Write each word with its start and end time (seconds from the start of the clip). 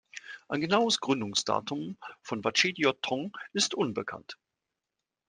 Ein 0.47 0.61
genaues 0.61 0.99
Gründungsdatum 0.99 1.95
von 2.23 2.43
Wat 2.43 2.55
Chedi 2.55 2.81
Yot 2.85 3.03
Thong 3.03 3.37
ist 3.53 3.75
unbekannt. 3.75 4.35